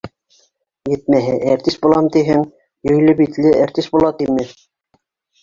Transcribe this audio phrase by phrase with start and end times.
[0.93, 2.41] Етмәһә, әртис булам тиһең,
[2.91, 4.49] йөйлө битле әртис була тиме?!